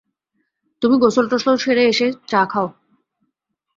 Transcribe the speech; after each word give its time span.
তুমি 0.81 0.95
গোসলটোসল 0.97 1.55
সেরে 1.55 1.83
এসে 1.85 2.07
চা 2.27 2.41
খাও। 2.45 2.67